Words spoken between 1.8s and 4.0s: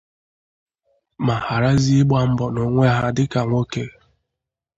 ịgba mbọ n'onwe ha dịka nwoke